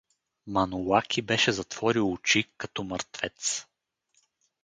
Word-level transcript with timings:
Манолаки 0.47 1.21
беше 1.21 1.51
затворил 1.51 2.11
очи, 2.11 2.45
като 2.57 2.83
мъртвец. 2.83 3.65